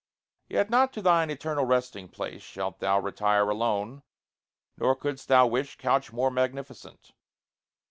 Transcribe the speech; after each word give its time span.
Yet 0.49 0.71
not 0.71 0.91
to 0.93 1.01
thine 1.03 1.29
eternal 1.29 1.63
resting 1.65 2.07
place 2.09 2.41
Shalt 2.41 2.79
thou 2.79 2.99
retire 2.99 3.47
alone, 3.51 4.01
nor 4.75 4.95
couldst 4.95 5.27
thou 5.27 5.45
wish 5.45 5.77
Couch 5.77 6.11
more 6.11 6.31
magnificent. 6.31 7.11